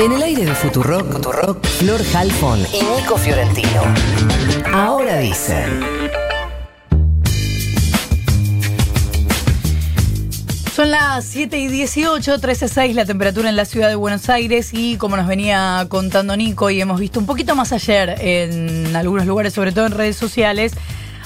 En 0.00 0.12
el 0.12 0.22
aire 0.22 0.46
de 0.46 0.54
Futurock, 0.54 1.12
Futurock, 1.12 1.66
Flor 1.66 2.00
Halfon 2.14 2.58
y 2.72 2.82
Nico 2.82 3.18
Fiorentino. 3.18 3.82
Ahora 4.72 5.18
dicen. 5.18 5.80
Son 10.74 10.90
las 10.90 11.26
7 11.26 11.58
y 11.58 11.68
18, 11.68 12.40
13.6 12.40 12.94
la 12.94 13.04
temperatura 13.04 13.50
en 13.50 13.56
la 13.56 13.66
ciudad 13.66 13.90
de 13.90 13.94
Buenos 13.94 14.30
Aires 14.30 14.70
y 14.72 14.96
como 14.96 15.18
nos 15.18 15.26
venía 15.26 15.84
contando 15.90 16.34
Nico 16.34 16.70
y 16.70 16.80
hemos 16.80 16.98
visto 16.98 17.20
un 17.20 17.26
poquito 17.26 17.54
más 17.54 17.70
ayer 17.74 18.16
en 18.20 18.96
algunos 18.96 19.26
lugares, 19.26 19.52
sobre 19.52 19.72
todo 19.72 19.84
en 19.84 19.92
redes 19.92 20.16
sociales, 20.16 20.72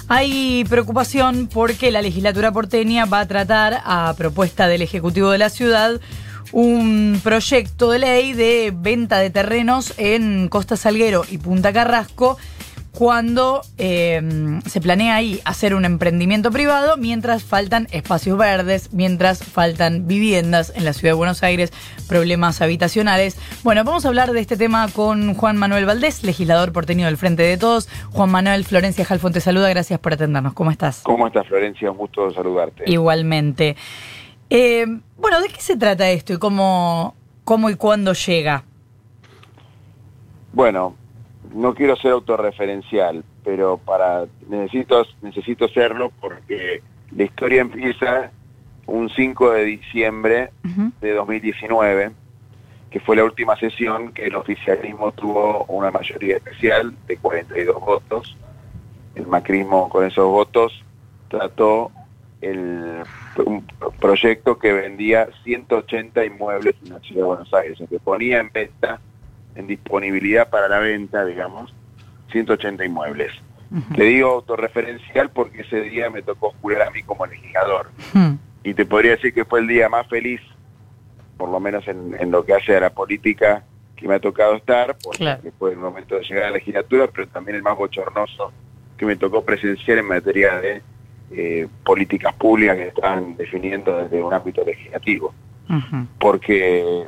hay 0.09 0.65
preocupación 0.69 1.47
porque 1.47 1.93
la 1.93 2.03
legislatura 2.03 2.51
porteña 2.51 3.05
va 3.05 3.21
a 3.21 3.29
tratar, 3.29 3.83
a 3.85 4.15
propuesta 4.19 4.67
del 4.67 4.83
Ejecutivo 4.83 5.31
de 5.31 5.39
la 5.39 5.49
ciudad, 5.49 6.01
un 6.53 7.21
proyecto 7.23 7.91
de 7.91 7.99
ley 7.99 8.33
de 8.33 8.73
venta 8.75 9.19
de 9.19 9.31
terrenos 9.31 9.95
en 9.97 10.49
Costa 10.49 10.77
Salguero 10.77 11.25
y 11.31 11.39
Punta 11.39 11.73
Carrasco 11.73 12.39
cuando 12.95 13.63
eh, 13.77 14.23
se 14.67 14.81
planea 14.81 15.17
ahí 15.17 15.41
hacer 15.45 15.75
un 15.75 15.85
emprendimiento 15.85 16.51
privado 16.51 16.97
mientras 16.97 17.43
faltan 17.43 17.89
espacios 17.91 18.39
verdes, 18.39 18.93
mientras 18.93 19.43
faltan 19.43 20.07
viviendas 20.07 20.73
en 20.77 20.85
la 20.85 20.93
ciudad 20.93 21.13
de 21.13 21.19
Buenos 21.19 21.43
Aires, 21.43 21.73
problemas 22.09 22.63
habitacionales. 22.63 23.37
Bueno, 23.65 23.83
vamos 23.85 24.05
a 24.05 24.09
hablar 24.09 24.33
de 24.33 24.41
este 24.41 24.57
tema 24.57 24.89
con 24.89 25.35
Juan 25.35 25.57
Manuel 25.57 25.87
Valdés, 25.87 26.23
legislador 26.23 26.73
porteño 26.73 27.07
del 27.07 27.17
Frente 27.17 27.43
de 27.43 27.57
Todos. 27.57 27.89
Juan 28.13 28.31
Manuel 28.31 28.65
Florencia 28.65 29.05
Jalfón 29.05 29.33
te 29.33 29.41
saluda, 29.41 29.69
gracias 29.71 29.99
por 29.99 30.13
atendernos. 30.13 30.55
¿Cómo 30.55 30.71
estás? 30.71 31.01
¿Cómo 31.03 31.27
estás, 31.27 31.49
Florencia? 31.49 31.91
Un 31.91 31.99
gusto 31.99 32.31
saludarte. 32.31 32.85
Igualmente. 32.87 33.77
Eh, 34.51 34.87
bueno, 35.17 35.41
¿de 35.41 35.49
qué 35.49 35.61
se 35.61 35.77
trata 35.77 36.11
esto 36.11 36.33
y 36.33 36.39
cómo, 36.39 37.15
cómo 37.45 37.71
y 37.71 37.77
cuándo 37.77 38.13
llega? 38.13 38.65
Bueno, 40.53 40.95
no 41.55 41.75
quiero 41.75 41.97
ser 41.97 42.13
autorreferencial, 42.13 43.25
pero 43.45 43.79
para 43.79 44.27
necesito 44.49 45.05
necesito 45.23 45.69
serlo 45.69 46.13
porque 46.21 46.83
la 47.17 47.25
historia 47.25 47.61
empieza 47.61 48.31
un 48.87 49.09
5 49.09 49.51
de 49.53 49.65
diciembre 49.65 50.51
de 51.01 51.13
2019, 51.13 52.13
que 52.91 53.01
fue 53.01 53.17
la 53.17 53.25
última 53.25 53.57
sesión 53.57 54.13
que 54.13 54.27
el 54.27 54.35
oficialismo 54.37 55.13
tuvo 55.13 55.65
una 55.65 55.91
mayoría 55.91 56.37
especial 56.37 56.95
de 57.07 57.17
42 57.17 57.81
votos. 57.81 58.37
El 59.15 59.27
macrismo 59.27 59.89
con 59.89 60.05
esos 60.05 60.27
votos 60.27 60.85
trató 61.29 61.91
el, 62.41 63.03
un 63.45 63.67
proyecto 64.05 64.59
que 64.59 64.71
vendía 64.71 65.31
180 65.45 66.27
inmuebles 66.27 66.75
en 66.85 66.93
la 66.93 67.01
ciudad 67.01 67.23
de 67.23 67.27
Buenos 67.27 67.55
Aires, 67.55 67.79
que 67.89 67.99
ponía 67.99 68.39
en 68.39 68.51
venta 68.53 69.01
en 69.55 69.67
disponibilidad 69.67 70.51
para 70.51 70.69
la 70.69 70.79
venta, 70.79 71.25
digamos, 71.25 71.73
180 72.31 72.85
inmuebles. 72.85 73.33
Te 73.97 74.05
digo 74.05 74.29
autorreferencial 74.29 75.31
porque 75.31 75.63
ese 75.63 75.81
día 75.81 76.11
me 76.11 76.21
tocó 76.21 76.55
jurar 76.61 76.83
a 76.83 76.91
mí 76.91 77.03
como 77.03 77.25
legislador. 77.25 77.93
Y 78.63 78.75
te 78.75 78.85
podría 78.85 79.13
decir 79.13 79.33
que 79.33 79.47
fue 79.47 79.61
el 79.61 79.69
día 79.69 79.89
más 79.89 80.07
feliz, 80.07 80.43
por 81.39 81.49
lo 81.49 81.59
menos 81.59 81.89
en, 81.89 82.31
lo 82.31 82.45
que 82.45 82.53
hace 82.53 82.77
a 82.77 82.81
la 82.81 82.91
política 82.91 83.65
que 83.97 84.07
me 84.07 84.17
ha 84.17 84.21
tocado 84.21 84.57
estar, 84.57 84.99
porque 85.03 85.51
fue 85.59 85.71
el 85.71 85.79
momento 85.79 86.17
de 86.17 86.25
llegar 86.25 86.45
a 86.45 86.51
la 86.51 86.57
legislatura, 86.57 87.07
pero 87.07 87.27
también 87.29 87.57
el 87.57 87.63
más 87.63 87.79
bochornoso 87.79 88.53
que 88.99 89.07
me 89.07 89.17
tocó 89.17 89.43
presenciar 89.43 89.97
en 89.97 90.09
materia 90.09 90.61
de 90.61 90.83
eh, 91.31 91.67
políticas 91.85 92.35
públicas 92.35 92.77
que 92.77 92.89
estaban 92.89 93.37
definiendo 93.37 93.97
desde 93.97 94.23
un 94.23 94.33
ámbito 94.33 94.65
legislativo. 94.65 95.35
Porque 96.19 97.07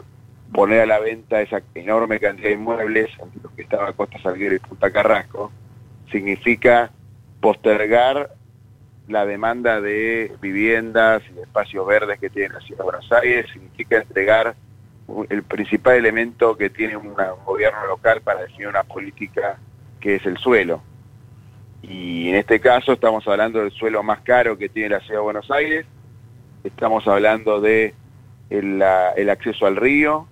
poner 0.53 0.81
a 0.81 0.87
la 0.87 0.99
venta 0.99 1.43
esa 1.43 1.61
enorme 1.75 2.19
cantidad 2.19 2.49
de 2.49 2.55
inmuebles, 2.55 3.11
entre 3.21 3.43
los 3.43 3.53
que 3.53 3.63
estaba 3.63 3.93
Costa 3.93 4.19
Salguero 4.23 4.55
y 4.55 4.59
Punta 4.59 4.91
Carrasco, 4.91 5.53
significa 6.11 6.91
postergar 7.41 8.31
la 9.09 9.25
demanda 9.25 9.81
de 9.81 10.33
viviendas 10.41 11.23
y 11.31 11.35
de 11.35 11.43
espacios 11.43 11.87
verdes 11.87 12.19
que 12.19 12.31
tiene 12.31 12.55
la 12.55 12.61
ciudad 12.61 12.79
de 12.79 12.85
Buenos 12.85 13.13
Aires, 13.13 13.47
significa 13.53 13.99
entregar 13.99 14.57
el 15.29 15.43
principal 15.45 15.97
elemento 15.97 16.57
que 16.57 16.71
tiene 16.71 16.97
un 16.97 17.15
gobierno 17.45 17.87
local 17.87 18.21
para 18.23 18.43
definir 18.43 18.69
una 18.69 18.83
política 18.83 19.59
que 20.01 20.17
es 20.17 20.27
el 20.27 20.37
suelo. 20.39 20.83
Y 21.89 22.29
en 22.29 22.35
este 22.37 22.61
caso 22.61 22.93
estamos 22.93 23.27
hablando 23.29 23.61
del 23.61 23.71
suelo 23.71 24.03
más 24.03 24.21
caro 24.21 24.59
que 24.59 24.69
tiene 24.69 24.91
la 24.91 25.01
ciudad 25.01 25.21
de 25.21 25.25
Buenos 25.25 25.51
Aires, 25.51 25.87
estamos 26.65 27.07
hablando 27.07 27.61
de 27.61 27.95
el, 28.51 28.83
el 29.17 29.31
acceso 29.31 29.67
al 29.67 29.77
río, 29.77 30.27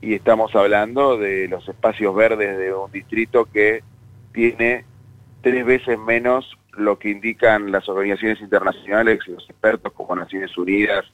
y 0.00 0.14
estamos 0.14 0.54
hablando 0.54 1.16
de 1.16 1.48
los 1.48 1.66
espacios 1.68 2.14
verdes 2.14 2.58
de 2.58 2.74
un 2.74 2.92
distrito 2.92 3.46
que 3.46 3.82
tiene 4.32 4.84
tres 5.40 5.64
veces 5.64 5.98
menos 5.98 6.58
lo 6.72 6.98
que 6.98 7.10
indican 7.10 7.72
las 7.72 7.88
organizaciones 7.88 8.40
internacionales 8.40 9.20
y 9.26 9.30
los 9.30 9.48
expertos 9.48 9.92
como 9.92 10.14
Naciones 10.14 10.56
Unidas 10.58 11.04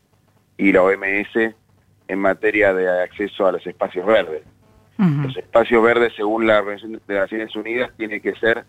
y 0.56 0.72
la 0.72 0.82
OMS 0.82 1.55
en 2.09 2.19
materia 2.19 2.75
de 2.75 3.03
acceso 3.03 3.47
a 3.47 3.53
los 3.53 3.67
espacios 3.67 4.06
verdes. 4.06 4.43
Los 4.99 5.34
espacios 5.34 5.82
verdes, 5.82 6.12
según 6.15 6.47
la 6.47 6.59
Organización 6.59 7.00
de 7.06 7.15
Naciones 7.15 7.56
Unidas, 7.56 7.91
tiene 7.97 8.21
que 8.21 8.34
ser, 8.34 8.65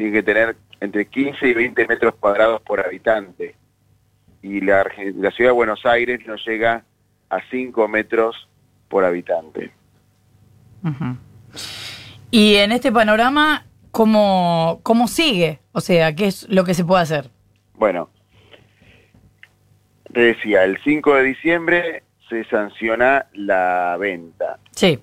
tiene 0.00 0.14
que 0.14 0.22
tener 0.22 0.56
entre 0.80 1.04
15 1.04 1.46
y 1.46 1.52
20 1.52 1.86
metros 1.86 2.14
cuadrados 2.18 2.62
por 2.62 2.80
habitante. 2.80 3.54
Y 4.40 4.62
la, 4.62 4.90
la 5.16 5.30
ciudad 5.30 5.50
de 5.50 5.54
Buenos 5.54 5.84
Aires 5.84 6.20
no 6.26 6.36
llega 6.36 6.84
a 7.28 7.38
5 7.50 7.86
metros 7.86 8.48
por 8.88 9.04
habitante. 9.04 9.72
Y 12.30 12.54
en 12.54 12.72
este 12.72 12.90
panorama, 12.90 13.66
¿cómo, 13.90 14.80
¿cómo 14.82 15.06
sigue? 15.06 15.58
O 15.72 15.82
sea, 15.82 16.14
¿qué 16.14 16.28
es 16.28 16.48
lo 16.48 16.64
que 16.64 16.72
se 16.72 16.86
puede 16.86 17.02
hacer? 17.02 17.30
Bueno, 17.74 18.08
te 20.14 20.20
decía, 20.20 20.64
el 20.64 20.78
5 20.82 21.14
de 21.16 21.22
diciembre 21.24 22.02
se 22.30 22.44
sanciona 22.44 23.26
la 23.34 23.98
venta. 24.00 24.60
Sí. 24.70 24.98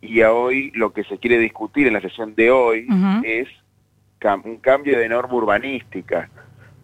Y 0.00 0.22
hoy 0.22 0.70
lo 0.74 0.94
que 0.94 1.04
se 1.04 1.18
quiere 1.18 1.36
discutir 1.36 1.86
en 1.86 1.92
la 1.92 2.00
sesión 2.00 2.34
de 2.34 2.50
hoy 2.50 2.86
es 3.24 3.46
un 4.44 4.58
cambio 4.58 4.98
de 4.98 5.08
norma 5.08 5.34
urbanística, 5.34 6.28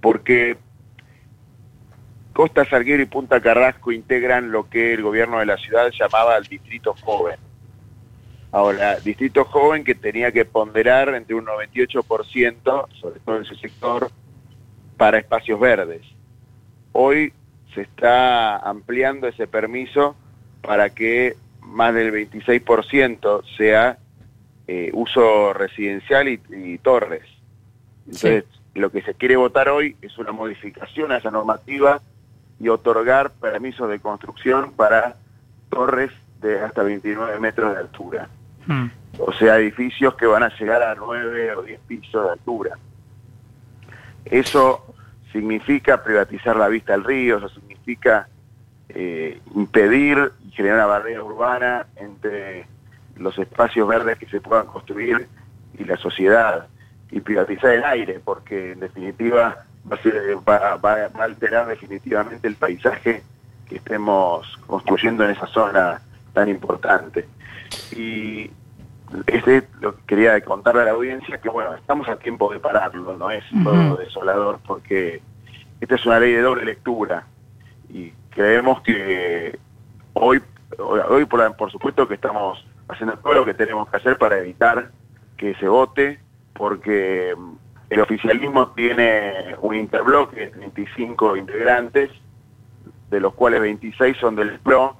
porque 0.00 0.56
Costa 2.32 2.64
Salguero 2.64 3.02
y 3.02 3.06
Punta 3.06 3.40
Carrasco 3.40 3.92
integran 3.92 4.52
lo 4.52 4.68
que 4.68 4.94
el 4.94 5.02
gobierno 5.02 5.38
de 5.40 5.46
la 5.46 5.56
ciudad 5.56 5.90
llamaba 5.90 6.36
el 6.36 6.44
distrito 6.44 6.94
joven. 7.02 7.36
Ahora, 8.50 8.96
distrito 9.00 9.44
joven 9.44 9.84
que 9.84 9.94
tenía 9.94 10.32
que 10.32 10.44
ponderar 10.44 11.14
entre 11.14 11.34
un 11.34 11.46
98%, 11.46 12.86
sobre 13.00 13.20
todo 13.20 13.36
en 13.36 13.42
ese 13.42 13.56
sector, 13.56 14.10
para 14.96 15.18
espacios 15.18 15.60
verdes. 15.60 16.02
Hoy 16.92 17.32
se 17.74 17.82
está 17.82 18.56
ampliando 18.58 19.28
ese 19.28 19.46
permiso 19.46 20.16
para 20.62 20.90
que 20.90 21.36
más 21.60 21.94
del 21.94 22.12
26% 22.12 23.42
sea 23.56 23.98
eh, 24.70 24.90
uso 24.92 25.54
residencial 25.54 26.28
y, 26.28 26.78
torres. 26.78 27.24
Entonces, 28.04 28.44
lo 28.74 28.90
que 28.90 29.00
se 29.00 29.14
quiere 29.14 29.36
votar 29.36 29.70
hoy 29.70 29.96
es 30.02 30.18
una 30.18 30.30
modificación 30.30 31.10
a 31.10 31.16
esa 31.16 31.30
normativa 31.30 32.02
y 32.60 32.68
otorgar 32.68 33.30
permisos 33.30 33.88
de 33.88 33.98
construcción 33.98 34.72
para 34.72 35.16
torres 35.70 36.10
de 36.42 36.60
hasta 36.60 36.82
29 36.82 37.40
metros 37.40 37.72
de 37.72 37.80
altura. 37.80 38.28
Hmm. 38.66 38.88
O 39.18 39.32
sea, 39.32 39.56
edificios 39.58 40.14
que 40.16 40.26
van 40.26 40.42
a 40.42 40.56
llegar 40.58 40.82
a 40.82 40.94
9 40.94 41.56
o 41.56 41.62
10 41.62 41.80
pisos 41.88 42.24
de 42.26 42.30
altura. 42.30 42.78
Eso 44.26 44.94
significa 45.32 46.02
privatizar 46.04 46.56
la 46.56 46.68
vista 46.68 46.92
al 46.92 47.04
río, 47.04 47.38
eso 47.38 47.48
significa 47.48 48.28
eh, 48.90 49.40
impedir 49.54 50.30
y 50.46 50.50
generar 50.50 50.76
una 50.76 50.86
barrera 50.86 51.24
urbana 51.24 51.86
entre 51.96 52.66
los 53.18 53.38
espacios 53.38 53.86
verdes 53.88 54.18
que 54.18 54.26
se 54.26 54.40
puedan 54.40 54.66
construir 54.66 55.26
y 55.78 55.84
la 55.84 55.96
sociedad, 55.96 56.66
y 57.10 57.20
privatizar 57.20 57.72
el 57.72 57.84
aire, 57.84 58.20
porque 58.22 58.72
en 58.72 58.80
definitiva 58.80 59.64
va 59.90 60.56
a, 60.56 61.22
alterar 61.22 61.66
definitivamente 61.66 62.48
el 62.48 62.56
paisaje 62.56 63.22
que 63.68 63.76
estemos 63.76 64.58
construyendo 64.66 65.24
en 65.24 65.30
esa 65.30 65.46
zona 65.46 66.00
tan 66.32 66.48
importante. 66.48 67.26
Y 67.92 68.50
este 69.26 69.66
lo 69.80 69.96
que 69.96 70.02
quería 70.06 70.40
contarle 70.42 70.82
a 70.82 70.84
la 70.86 70.90
audiencia 70.90 71.38
que 71.38 71.48
bueno, 71.48 71.74
estamos 71.74 72.08
a 72.08 72.16
tiempo 72.16 72.52
de 72.52 72.60
pararlo, 72.60 73.16
no 73.16 73.30
es 73.30 73.44
todo 73.64 73.96
desolador 73.96 74.58
porque 74.66 75.22
esta 75.80 75.94
es 75.94 76.04
una 76.04 76.20
ley 76.20 76.32
de 76.32 76.42
doble 76.42 76.64
lectura 76.64 77.24
y 77.88 78.12
creemos 78.30 78.82
que 78.82 79.58
hoy, 80.12 80.42
hoy 80.78 81.24
por, 81.24 81.56
por 81.56 81.72
supuesto 81.72 82.06
que 82.06 82.14
estamos 82.14 82.67
haciendo 82.88 83.18
todo 83.18 83.34
lo 83.34 83.44
que 83.44 83.54
tenemos 83.54 83.88
que 83.88 83.96
hacer 83.96 84.18
para 84.18 84.38
evitar 84.38 84.90
que 85.36 85.54
se 85.56 85.68
vote 85.68 86.20
porque 86.54 87.34
el 87.90 88.00
oficialismo 88.00 88.68
tiene 88.72 89.56
un 89.60 89.74
interbloque 89.74 90.40
de 90.40 90.46
35 90.48 91.36
integrantes, 91.36 92.10
de 93.10 93.20
los 93.20 93.32
cuales 93.34 93.60
26 93.60 94.16
son 94.18 94.36
del 94.36 94.58
PRO, 94.58 94.96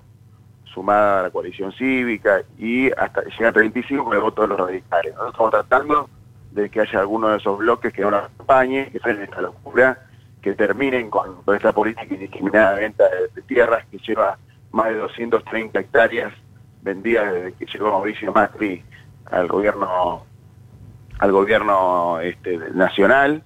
sumada 0.65 1.21
a 1.21 1.23
la 1.25 1.31
coalición 1.31 1.73
cívica, 1.73 2.43
y 2.57 2.91
hasta 2.93 3.25
llega 3.25 3.49
a 3.49 3.53
35 3.53 4.05
con 4.05 4.15
el 4.15 4.23
voto 4.23 4.43
de 4.43 4.49
los 4.49 4.59
radicales. 4.59 5.13
Nosotros 5.15 5.33
estamos 5.33 5.51
tratando 5.51 6.11
de 6.53 6.71
que 6.71 6.81
haya 6.81 7.01
alguno 7.01 7.29
de 7.29 7.37
esos 7.39 7.59
bloques 7.59 7.93
que 7.93 8.03
no 8.03 8.11
la 8.11 8.19
acompañe, 8.19 8.91
que 8.91 9.11
en 9.11 9.23
esta 9.23 9.41
locura, 9.43 10.07
que 10.41 10.55
terminen 10.55 11.11
con, 11.11 11.43
esta 11.55 11.73
política 11.73 12.15
indiscriminada 12.15 12.75
de 12.75 12.81
venta 12.81 13.05
de, 13.35 13.43
tierras 13.43 13.85
que 13.87 13.99
lleva 13.99 14.39
más 14.71 14.89
de 14.89 14.95
230 14.95 15.79
hectáreas 15.79 16.33
vendidas 16.83 17.33
desde 17.33 17.53
que 17.55 17.67
llegó 17.67 17.91
Mauricio 17.91 18.33
Macri 18.33 18.83
al 19.27 19.49
gobierno 19.49 20.25
al 21.19 21.33
gobierno 21.33 22.21
este, 22.21 22.59
nacional 22.75 23.43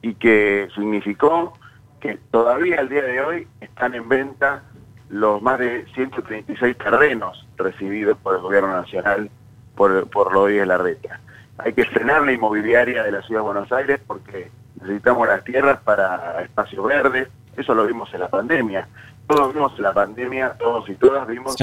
y 0.00 0.14
que 0.14 0.68
significó 0.74 1.52
que 2.00 2.18
todavía 2.30 2.80
al 2.80 2.88
día 2.88 3.02
de 3.02 3.20
hoy 3.20 3.48
están 3.60 3.94
en 3.94 4.08
venta 4.08 4.62
los 5.10 5.40
más 5.42 5.58
de 5.58 5.86
136 5.94 6.76
terrenos 6.78 7.46
recibidos 7.56 8.16
por 8.18 8.36
el 8.36 8.40
gobierno 8.40 8.72
nacional 8.72 9.30
por, 9.74 10.08
por 10.08 10.32
lo 10.32 10.46
de 10.46 10.64
la 10.64 10.78
reta. 10.78 11.20
Hay 11.58 11.72
que 11.72 11.84
frenar 11.84 12.22
la 12.22 12.32
inmobiliaria 12.32 13.02
de 13.02 13.12
la 13.12 13.22
ciudad 13.22 13.40
de 13.40 13.46
Buenos 13.46 13.72
Aires 13.72 14.00
porque 14.06 14.50
necesitamos 14.80 15.28
las 15.28 15.44
tierras 15.44 15.80
para 15.82 16.42
espacios 16.42 16.84
verdes, 16.86 17.28
eso 17.56 17.74
lo 17.74 17.86
vimos 17.86 18.12
en 18.12 18.20
la 18.20 18.28
pandemia. 18.28 18.88
Todos 19.26 19.54
vimos 19.54 19.72
en 19.76 19.82
la 19.82 19.92
pandemia, 19.92 20.54
todos 20.58 20.88
y 20.88 20.94
todas 20.96 21.26
vimos 21.26 21.56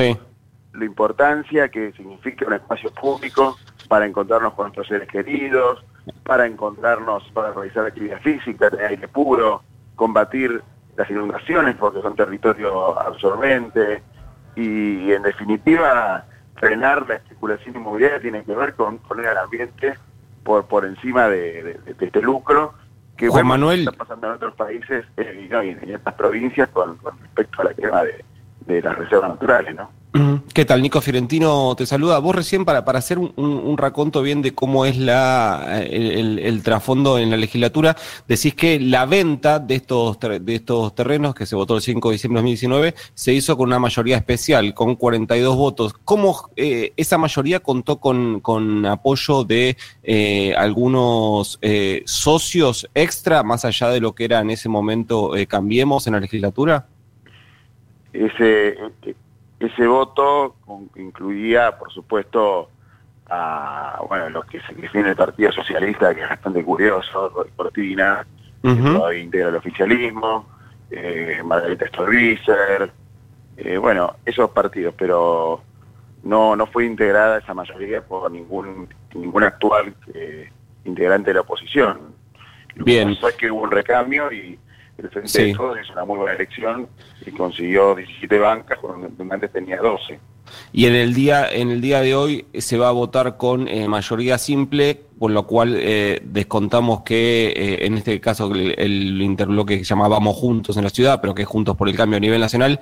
la 0.74 0.86
importancia 0.86 1.70
que 1.70 1.92
significa 1.94 2.46
un 2.46 2.54
espacio 2.54 2.92
público 2.92 3.58
para 3.88 4.06
encontrarnos 4.06 4.54
con 4.54 4.66
nuestros 4.66 4.88
seres 4.88 5.08
queridos, 5.08 5.84
para 6.24 6.46
encontrarnos, 6.46 7.24
para 7.34 7.52
realizar 7.52 7.86
actividad 7.86 8.22
física, 8.22 8.70
tener 8.70 8.86
aire 8.86 9.08
puro, 9.08 9.64
combatir 9.96 10.62
las 10.96 11.10
inundaciones 11.10 11.76
porque 11.76 12.02
son 12.02 12.16
territorio 12.16 12.98
absorbente 13.00 14.02
y 14.56 15.12
en 15.12 15.24
definitiva 15.24 16.26
frenar 16.56 17.08
la 17.08 17.16
especulación 17.16 17.76
inmobiliaria 17.76 18.20
tiene 18.20 18.44
que 18.44 18.54
ver 18.54 18.76
con 18.76 18.98
poner 19.00 19.28
al 19.28 19.38
ambiente 19.40 19.98
por, 20.44 20.66
por 20.66 20.86
encima 20.86 21.28
de, 21.28 21.80
este 22.00 22.22
lucro 22.22 22.74
que 23.18 23.30
Juan 23.30 23.48
Manuel... 23.48 23.82
está 23.82 23.92
pasando 23.92 24.28
en 24.28 24.34
otros 24.34 24.56
países 24.56 25.06
eh, 25.18 25.48
y, 25.50 25.54
en 25.54 25.96
estas 25.96 26.14
provincias 26.16 26.70
con, 26.70 26.98
respecto 27.22 27.62
a 27.62 27.66
la 27.66 27.74
quema 27.74 28.04
de, 28.04 28.26
de 28.66 28.82
las 28.82 28.98
reservas 28.98 29.30
naturales, 29.32 29.76
¿no? 29.76 30.01
¿Qué 30.54 30.66
tal? 30.66 30.82
Nico 30.82 31.00
Fiorentino 31.00 31.74
te 31.78 31.86
saluda. 31.86 32.20
Vos 32.20 32.36
recién 32.36 32.66
para, 32.66 32.84
para 32.84 33.00
hacer 33.00 33.18
un, 33.18 33.78
raconto 33.78 34.22
bien 34.22 34.42
de 34.42 34.54
cómo 34.54 34.86
es 34.86 34.98
la, 34.98 35.82
el, 35.82 36.62
trasfondo 36.64 37.18
en 37.18 37.30
la 37.30 37.38
legislatura, 37.38 37.96
decís 38.28 38.54
que 38.54 38.78
la 38.80 39.06
venta 39.06 39.60
de 39.60 39.76
estos, 39.76 40.20
de 40.20 40.56
estos 40.56 40.94
terrenos 40.96 41.34
que 41.34 41.46
se 41.46 41.56
votó 41.56 41.78
el 41.78 41.82
5 41.82 42.10
de 42.10 42.14
diciembre 42.14 42.40
de 42.40 42.42
2019 42.42 42.96
se 43.14 43.34
hizo 43.34 43.56
con 43.56 43.70
una 43.70 43.80
mayoría 43.80 44.18
especial, 44.18 44.74
con 44.74 44.96
42 44.96 45.56
votos. 45.56 45.94
¿Cómo 46.04 46.50
eh, 46.58 46.92
esa 46.98 47.18
mayoría 47.18 47.62
contó 47.62 48.02
con, 48.02 48.42
con 48.42 48.86
apoyo 48.86 49.46
de 49.46 49.78
eh, 50.04 50.54
algunos 50.58 51.58
eh, 51.62 52.04
socios 52.06 52.90
extra, 52.94 53.44
más 53.44 53.64
allá 53.64 53.88
de 53.88 54.02
lo 54.02 54.14
que 54.14 54.26
era 54.26 54.42
en 54.42 54.50
ese 54.50 54.68
momento 54.68 55.32
Cambiemos 55.48 56.06
en 56.08 56.14
la 56.14 56.20
legislatura? 56.20 56.86
Ese 58.12 58.76
ese 59.68 59.88
voto 59.88 60.56
incluía, 60.96 61.78
por 61.78 61.92
supuesto, 61.92 62.70
a 63.30 64.02
bueno, 64.08 64.30
los 64.30 64.46
que 64.46 64.60
se 64.62 64.74
define 64.74 65.10
el 65.10 65.16
Partido 65.16 65.52
Socialista, 65.52 66.14
que 66.14 66.24
es 66.24 66.30
bastante 66.30 66.64
curioso, 66.64 67.32
Cortina, 67.56 68.26
que 68.62 69.20
integra 69.20 69.50
el 69.50 69.56
oficialismo, 69.56 70.48
eh, 70.90 71.42
Margarita 71.44 71.88
Stolbizer, 71.88 72.92
eh, 73.58 73.78
bueno, 73.78 74.16
esos 74.26 74.50
partidos, 74.52 74.94
pero 74.98 75.62
no 76.24 76.56
no 76.56 76.68
fue 76.68 76.86
integrada 76.86 77.40
esa 77.40 77.54
mayoría 77.54 78.02
por 78.02 78.32
ningún 78.32 78.88
ningún 79.14 79.44
actual 79.44 79.96
eh, 80.14 80.52
integrante 80.86 81.30
de 81.30 81.36
la 81.36 81.42
oposición. 81.42 82.16
Bien. 82.76 83.18
Lo 83.22 83.30
que 83.38 83.52
hubo 83.52 83.62
un 83.64 83.72
recambio 83.72 84.32
y 84.32 84.58
el 85.02 85.10
Frente 85.10 85.46
de 85.46 85.54
Todos 85.54 85.78
es 85.78 85.90
una 85.90 86.06
muy 86.06 86.18
buena 86.18 86.36
elección 86.36 86.88
y 87.26 87.32
consiguió 87.32 87.96
17 87.96 88.40
bancas 88.40 88.80
cuando 88.80 89.34
antes 89.34 89.52
tenía 89.52 89.78
12. 89.78 90.20
Y 90.74 90.86
en 90.86 90.96
el 90.96 91.14
día 91.14 91.50
en 91.52 91.70
el 91.70 91.82
día 91.82 92.02
de 92.02 92.16
hoy 92.16 92.46
se 92.58 92.78
va 92.78 92.90
a 92.90 92.92
votar 92.92 93.38
con 93.38 93.68
eh, 93.68 93.88
mayoría 93.88 94.38
simple, 94.38 95.02
por 95.20 95.32
lo 95.32 95.46
cual 95.46 95.76
eh, 95.78 96.22
descontamos 96.24 97.02
que 97.04 97.54
eh, 97.56 97.86
en 97.86 97.98
este 97.98 98.20
caso 98.20 98.52
el, 98.54 99.22
interbloque 99.22 99.82
que 99.82 99.94
Vamos 99.94 100.36
Juntos 100.36 100.78
en 100.78 100.84
la 100.84 100.90
ciudad, 100.90 101.22
pero 101.22 101.36
que 101.36 101.44
es 101.44 101.48
Juntos 101.48 101.76
por 101.76 101.88
el 101.88 101.96
Cambio 101.96 102.18
a 102.18 102.20
nivel 102.20 102.40
nacional, 102.40 102.80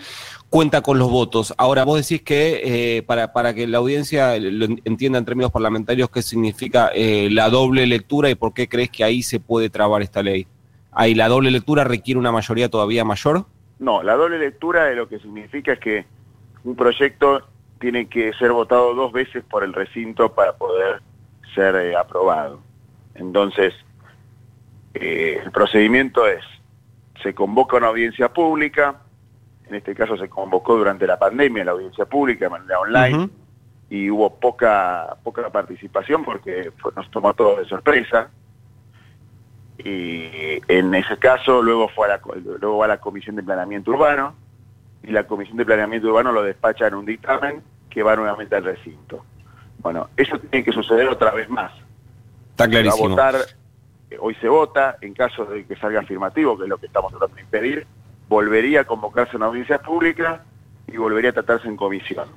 cuenta 0.50 0.82
con 0.82 1.00
los 1.00 1.10
votos. 1.10 1.54
Ahora 1.58 1.84
vos 1.84 1.98
decís 2.02 2.24
que 2.24 3.04
para, 3.06 3.34
para 3.34 3.54
que 3.54 3.68
la 3.68 3.80
audiencia 3.80 4.38
lo 4.40 4.66
entienda 4.86 5.20
en 5.20 5.26
términos 5.26 5.52
parlamentarios 5.52 6.10
qué 6.10 6.22
significa 6.22 6.92
la 6.96 7.50
doble 7.50 7.86
lectura 7.88 8.30
y 8.30 8.36
por 8.36 8.54
qué 8.54 8.70
crees 8.70 8.90
que 8.90 9.04
ahí 9.04 9.22
se 9.22 9.40
puede 9.40 9.70
trabar 9.70 10.02
esta 10.02 10.24
ley. 10.24 10.48
¿Ahí 10.92 11.14
la 11.14 11.28
doble 11.28 11.52
lectura 11.52 11.84
requiere 11.84 12.20
una 12.20 12.32
mayoría 12.32 12.70
todavía 12.70 13.06
mayor? 13.06 13.46
No, 13.80 14.04
la 14.04 14.16
doble 14.16 14.40
lectura 14.40 14.86
de 14.86 14.96
lo 14.96 15.08
que 15.08 15.20
significa 15.20 15.74
es 15.74 15.80
que 15.80 16.06
un 16.64 16.76
proyecto 16.76 17.48
tiene 17.80 18.08
que 18.08 18.34
ser 18.34 18.52
votado 18.52 18.94
dos 18.94 19.12
veces 19.12 19.44
por 19.50 19.64
el 19.64 19.74
recinto 19.74 20.34
para 20.34 20.54
poder 20.54 21.02
ser 21.56 21.76
eh, 21.76 21.96
aprobado. 21.96 22.60
Entonces, 23.16 23.74
eh, 24.94 25.40
el 25.44 25.52
procedimiento 25.52 26.28
es, 26.28 26.44
se 27.24 27.34
convoca 27.34 27.78
una 27.78 27.88
audiencia 27.88 28.34
pública, 28.34 29.02
en 29.68 29.76
este 29.76 29.96
caso 29.96 30.18
se 30.18 30.28
convocó 30.28 30.76
durante 30.76 31.08
la 31.08 31.18
pandemia 31.18 31.64
la 31.64 31.72
audiencia 31.72 32.06
pública 32.06 32.46
de 32.46 32.50
manera 32.50 32.80
online, 32.80 33.30
y 33.90 34.10
hubo 34.10 34.36
poca, 34.40 35.18
poca 35.24 35.50
participación 35.50 36.24
porque 36.24 36.72
nos 36.96 37.10
tomó 37.10 37.34
todo 37.34 37.58
de 37.58 37.66
sorpresa 37.66 38.30
y 39.84 40.62
en 40.68 40.94
ese 40.94 41.18
caso 41.18 41.62
luego 41.62 41.88
fue 41.90 42.08
a 42.08 42.18
la, 42.18 42.22
luego 42.60 42.78
va 42.78 42.86
a 42.86 42.90
la 42.90 43.00
Comisión 43.00 43.36
de 43.36 43.44
Planeamiento 43.44 43.92
Urbano 43.92 44.36
y 45.04 45.12
la 45.12 45.26
Comisión 45.26 45.58
de 45.58 45.66
Planeamiento 45.66 46.10
Urbano 46.10 46.32
lo 46.32 46.44
despacha 46.44 46.88
en 46.88 46.96
un 46.96 47.06
dictamen 47.06 47.62
que 47.90 48.04
va 48.04 48.16
nuevamente 48.16 48.56
al 48.56 48.66
recinto. 48.66 49.24
Bueno, 49.80 50.10
eso 50.18 50.38
tiene 50.38 50.64
que 50.64 50.74
suceder 50.74 51.08
otra 51.08 51.32
vez 51.32 51.50
más. 51.50 51.72
Está 52.52 52.68
clarísimo. 52.68 53.16
Va 53.16 53.30
a 53.30 53.32
votar, 53.32 53.46
eh, 54.10 54.18
hoy 54.20 54.36
se 54.36 54.50
vota, 54.50 54.98
en 55.00 55.14
caso 55.14 55.46
de 55.46 55.66
que 55.66 55.76
salga 55.78 56.02
afirmativo, 56.02 56.58
que 56.58 56.64
es 56.64 56.70
lo 56.70 56.78
que 56.78 56.88
estamos 56.88 57.12
tratando 57.12 57.36
de 57.36 57.42
impedir, 57.42 57.88
volvería 58.28 58.82
a 58.82 58.84
convocarse 58.84 59.38
una 59.38 59.46
audiencia 59.46 59.80
pública 59.80 60.44
y 60.88 60.98
volvería 60.98 61.30
a 61.30 61.34
tratarse 61.34 61.70
en 61.70 61.78
comisión. 61.78 62.28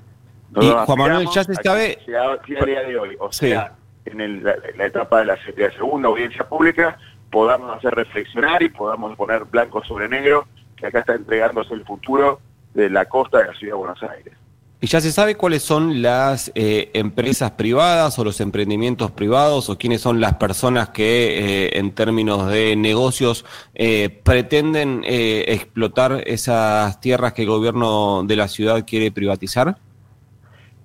y 0.60 0.70
Juan 0.70 0.98
Manuel, 0.98 1.28
ya 1.34 1.42
se 1.42 1.54
sabe... 1.54 1.98
a 2.06 2.64
día 2.64 2.82
de 2.82 2.98
hoy, 2.98 3.16
o 3.18 3.32
sea, 3.32 3.74
en 4.04 4.44
la, 4.44 4.86
etapa 4.86 5.20
de 5.20 5.26
la, 5.26 5.38
de 5.56 5.68
la 5.68 5.72
segunda 5.72 6.08
audiencia 6.08 6.48
pública, 6.48 6.98
podamos 7.32 7.74
hacer 7.76 7.94
reflexionar 7.94 8.62
y 8.62 8.68
podamos 8.68 9.16
poner 9.16 9.44
blanco 9.46 9.82
sobre 9.84 10.08
negro 10.08 10.46
que 10.76 10.86
acá 10.86 11.00
está 11.00 11.14
entregándose 11.14 11.74
el 11.74 11.84
futuro 11.84 12.40
de 12.74 12.90
la 12.90 13.06
costa 13.06 13.38
de 13.38 13.46
la 13.46 13.54
ciudad 13.54 13.72
de 13.72 13.78
Buenos 13.78 14.02
Aires. 14.02 14.34
¿Y 14.80 14.88
ya 14.88 15.00
se 15.00 15.12
sabe 15.12 15.36
cuáles 15.36 15.62
son 15.62 16.02
las 16.02 16.50
eh, 16.56 16.90
empresas 16.94 17.52
privadas 17.52 18.18
o 18.18 18.24
los 18.24 18.40
emprendimientos 18.40 19.12
privados 19.12 19.70
o 19.70 19.78
quiénes 19.78 20.00
son 20.00 20.20
las 20.20 20.34
personas 20.34 20.88
que 20.88 21.66
eh, 21.66 21.78
en 21.78 21.92
términos 21.92 22.50
de 22.50 22.74
negocios 22.74 23.44
eh, 23.74 24.20
pretenden 24.24 25.04
explotar 25.06 26.24
esas 26.26 27.00
tierras 27.00 27.32
que 27.32 27.42
el 27.42 27.48
gobierno 27.48 28.24
de 28.24 28.34
la 28.34 28.48
ciudad 28.48 28.84
quiere 28.84 29.12
privatizar? 29.12 29.76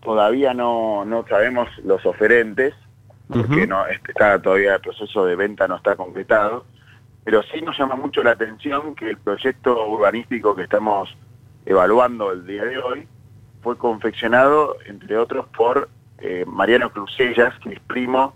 Todavía 0.01 0.54
no, 0.54 1.04
no 1.04 1.25
sabemos 1.27 1.68
los 1.84 2.06
oferentes, 2.06 2.75
porque 3.27 3.67
no 3.67 3.86
está 3.88 4.41
todavía 4.41 4.75
el 4.75 4.81
proceso 4.81 5.25
de 5.25 5.36
venta 5.36 5.67
no 5.67 5.75
está 5.75 5.96
completado, 5.96 6.65
pero 7.24 7.43
sí 7.43 7.62
nos 7.62 7.77
llama 7.77 7.96
mucho 7.96 8.24
la 8.24 8.31
atención 8.31 8.96
que 8.96 9.10
el 9.10 9.17
proyecto 9.17 9.88
urbanístico 9.88 10.55
que 10.55 10.63
estamos 10.63 11.15
evaluando 11.65 12.31
el 12.31 12.46
día 12.48 12.63
de 12.63 12.77
hoy 12.77 13.07
fue 13.62 13.77
confeccionado, 13.77 14.77
entre 14.86 15.17
otros, 15.17 15.46
por 15.55 15.89
eh, 16.19 16.46
Mariano 16.48 16.89
Crucellas, 16.89 17.53
que 17.60 17.74
es 17.74 17.79
primo 17.81 18.34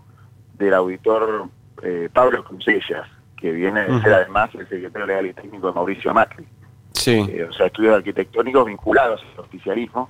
del 0.55 0.74
auditor 0.74 1.48
eh, 1.81 2.10
Pablo 2.12 2.43
Crucellas, 2.43 3.07
que 3.38 3.51
viene 3.51 3.86
de 3.86 4.01
ser 4.01 4.13
además 4.13 4.50
el 4.53 4.67
secretario 4.67 5.07
legal 5.07 5.25
y 5.25 5.33
técnico 5.33 5.67
de 5.67 5.74
Mauricio 5.74 6.13
Macri. 6.13 6.45
Sí. 6.91 7.25
Eh, 7.29 7.48
o 7.50 7.53
sea, 7.53 7.67
estudios 7.67 7.95
arquitectónicos 7.95 8.65
vinculados 8.65 9.24
al 9.33 9.45
oficialismo. 9.45 10.10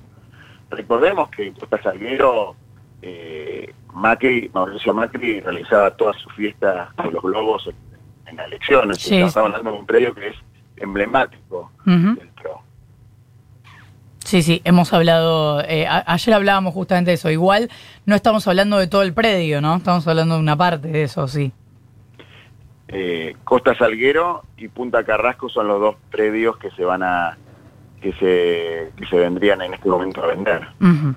Recordemos 0.70 1.30
que 1.30 1.52
Costa 1.52 1.80
Salguero 1.82 2.56
eh, 3.02 3.74
Macri, 3.92 4.50
Mauricio 4.54 4.94
Macri 4.94 5.40
realizaba 5.40 5.90
todas 5.96 6.16
sus 6.16 6.32
fiestas 6.34 6.92
con 6.94 7.12
los 7.12 7.22
globos 7.22 7.68
en, 8.26 8.36
las 8.36 8.46
elecciones. 8.46 9.10
Estamos 9.10 9.36
hablando 9.36 9.72
de 9.72 9.78
un 9.78 9.86
predio 9.86 10.14
que 10.14 10.28
es 10.28 10.36
emblemático 10.76 11.70
del 11.84 12.28
PRO. 12.40 12.62
Sí, 14.24 14.42
sí, 14.42 14.62
hemos 14.64 14.92
hablado, 14.94 15.60
eh, 15.62 15.86
ayer 15.86 16.34
hablábamos 16.34 16.72
justamente 16.72 17.10
de 17.10 17.16
eso. 17.16 17.28
Igual 17.28 17.68
no 18.06 18.14
estamos 18.14 18.46
hablando 18.48 18.78
de 18.78 18.86
todo 18.86 19.02
el 19.02 19.12
predio, 19.12 19.60
¿no? 19.60 19.76
Estamos 19.76 20.06
hablando 20.08 20.36
de 20.36 20.40
una 20.40 20.56
parte 20.56 20.88
de 20.88 21.02
eso, 21.02 21.28
sí. 21.28 21.52
Eh, 22.88 23.36
Costa 23.44 23.74
Salguero 23.74 24.44
y 24.56 24.68
Punta 24.68 25.04
Carrasco 25.04 25.48
son 25.48 25.68
los 25.68 25.80
dos 25.80 25.96
predios 26.10 26.56
que 26.58 26.70
se 26.70 26.84
van 26.84 27.02
a 27.02 27.36
que 28.00 28.12
se, 28.14 28.92
que 28.96 29.06
se 29.08 29.16
vendrían 29.16 29.62
en 29.62 29.74
este 29.74 29.88
momento 29.88 30.22
a 30.22 30.26
vender. 30.26 30.66
Ujú. 30.80 31.14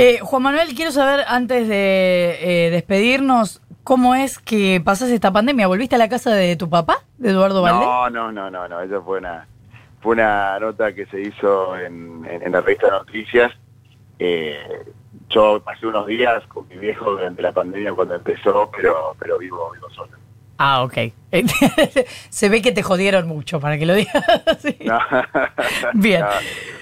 Eh, 0.00 0.20
Juan 0.22 0.44
Manuel, 0.44 0.74
quiero 0.76 0.92
saber, 0.92 1.24
antes 1.26 1.66
de 1.66 2.38
eh, 2.40 2.70
despedirnos, 2.70 3.60
¿cómo 3.82 4.14
es 4.14 4.38
que 4.38 4.80
pasas 4.84 5.10
esta 5.10 5.32
pandemia? 5.32 5.66
¿Volviste 5.66 5.96
a 5.96 5.98
la 5.98 6.08
casa 6.08 6.30
de 6.30 6.54
tu 6.54 6.70
papá, 6.70 6.98
de 7.16 7.30
Eduardo 7.30 7.62
Valdés? 7.62 7.84
No, 7.84 8.08
no, 8.08 8.30
no, 8.30 8.48
no, 8.48 8.68
no, 8.68 8.80
eso 8.80 9.02
fue 9.02 9.18
una, 9.18 9.48
fue 10.00 10.12
una 10.12 10.56
nota 10.60 10.92
que 10.94 11.04
se 11.06 11.20
hizo 11.20 11.76
en, 11.76 12.24
en, 12.30 12.44
en 12.44 12.52
la 12.52 12.60
revista 12.60 12.88
noticias. 12.90 13.52
Eh, 14.20 14.84
yo 15.28 15.60
pasé 15.64 15.84
unos 15.84 16.06
días 16.06 16.46
con 16.46 16.68
mi 16.68 16.76
viejo 16.76 17.10
durante 17.10 17.42
la 17.42 17.50
pandemia 17.50 17.92
cuando 17.92 18.14
empezó, 18.14 18.70
pero, 18.70 19.16
pero 19.18 19.36
vivo, 19.38 19.72
vivo 19.72 19.90
solo. 19.90 20.12
Ah, 20.58 20.84
ok. 20.84 20.96
Se 22.30 22.48
ve 22.48 22.62
que 22.62 22.70
te 22.70 22.84
jodieron 22.84 23.26
mucho, 23.26 23.58
para 23.58 23.76
que 23.78 23.86
lo 23.86 23.94
digas 23.94 24.24
así. 24.46 24.76
No. 24.84 25.00
Bien. 25.94 26.20
No, 26.20 26.28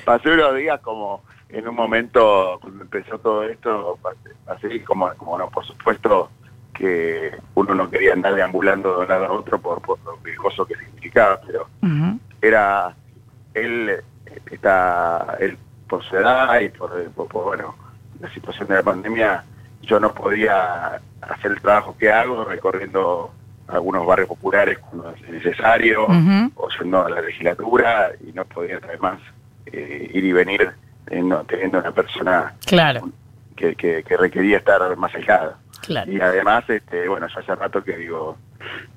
pasé 0.04 0.28
unos 0.28 0.54
días 0.54 0.80
como 0.80 1.22
en 1.58 1.68
un 1.68 1.74
momento 1.74 2.58
cuando 2.60 2.82
empezó 2.82 3.18
todo 3.18 3.44
esto, 3.44 3.98
pasé 4.44 4.82
como, 4.84 5.08
como 5.14 5.38
no, 5.38 5.48
por 5.48 5.64
supuesto 5.64 6.30
que 6.74 7.32
uno 7.54 7.74
no 7.74 7.88
quería 7.88 8.12
andar 8.12 8.34
deambulando 8.34 8.94
de 8.96 9.02
un 9.04 9.08
lado 9.08 9.24
a 9.26 9.32
otro 9.32 9.58
por, 9.58 9.80
por 9.80 9.98
lo 10.04 10.18
riesgoso 10.22 10.66
que 10.66 10.74
significaba, 10.76 11.40
pero 11.46 11.66
era 12.42 12.94
él 13.54 14.02
está 14.50 15.36
él 15.40 15.56
por 15.88 16.02
su 16.04 16.16
edad 16.16 16.60
y 16.60 16.68
por, 16.68 16.90
por- 17.12 17.28
por, 17.28 17.44
bueno 17.44 17.74
la 18.20 18.28
situación 18.32 18.68
de 18.68 18.74
la 18.74 18.82
pandemia 18.82 19.44
yo 19.82 20.00
no 20.00 20.12
podía 20.12 21.00
hacer 21.22 21.52
el 21.52 21.60
trabajo 21.60 21.96
que 21.98 22.10
hago 22.10 22.44
recorriendo 22.44 23.30
algunos 23.68 24.06
barrios 24.06 24.28
populares 24.28 24.78
cuando 24.78 25.10
es 25.10 25.28
necesario 25.28 26.04
Ujú. 26.04 26.50
o 26.56 26.68
yendo 26.78 27.04
a 27.04 27.10
la 27.10 27.20
legislatura 27.20 28.10
y 28.26 28.32
no 28.32 28.44
podía 28.44 28.78
además 28.82 29.20
eh, 29.66 30.10
ir 30.12 30.24
y 30.24 30.32
venir 30.32 30.70
no, 31.10 31.44
teniendo 31.44 31.78
una 31.78 31.92
persona 31.92 32.54
Claro, 32.64 33.10
que, 33.56 33.74
que- 33.74 34.02
que 34.02 34.16
requería 34.16 34.58
estar 34.58 34.96
más 34.96 35.14
alejada 35.14 35.56
claro. 35.82 36.10
y 36.12 36.20
además 36.20 36.64
este 36.68 37.08
bueno 37.08 37.26
yo 37.32 37.38
hace 37.40 37.54
rato 37.54 37.82
que 37.82 37.92
vivo 37.96 38.36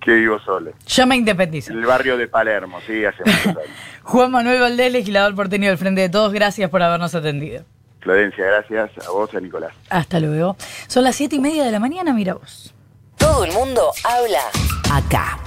que 0.02 0.14
vivo 0.16 0.40
solo 0.40 0.72
Ya 0.88 1.06
me 1.06 1.16
independizo. 1.16 1.72
en 1.72 1.80
el 1.80 1.86
barrio 1.86 2.18
de 2.18 2.28
Palermo 2.28 2.80
sí 2.88 3.06
hace 3.06 3.20
muchos 3.26 3.46
años 3.48 3.70
Juan 4.04 4.32
Manuel 4.32 4.60
Valdés, 4.60 4.92
legislador 4.92 5.36
porteño 5.36 5.70
del 5.70 5.78
Frente 5.78 6.02
de 6.02 6.10
Todos, 6.10 6.34
gracias 6.34 6.70
por 6.72 6.82
habernos 6.82 7.14
atendido. 7.14 7.64
Florencia, 8.00 8.44
gracias 8.46 9.06
a 9.08 9.12
vos 9.12 9.30
y 9.34 9.38
a 9.38 9.40
Nicolás. 9.42 9.72
Hasta 9.90 10.20
luego. 10.22 10.56
Son 10.88 11.04
las 11.04 11.16
siete 11.16 11.36
y 11.36 11.40
media 11.40 11.64
de 11.66 11.72
la 11.72 11.80
mañana, 11.80 12.12
mira 12.14 12.34
vos. 12.34 12.74
Todo 13.18 13.44
el 13.44 13.52
mundo 13.52 13.92
habla 14.04 14.40
acá. 14.92 15.38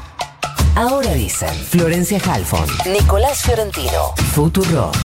Ahora 0.76 1.12
dicen 1.14 1.48
Florencia 1.48 2.18
Halfon, 2.24 2.66
Nicolás 2.92 3.42
Fiorentino, 3.42 4.14
Futuro. 4.32 4.92